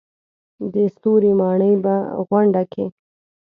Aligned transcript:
د 0.73 0.75
ستوري 0.93 1.31
ماڼۍ 1.39 1.73
په 1.83 1.93
غونډه 2.27 2.61
کې. 2.71 2.85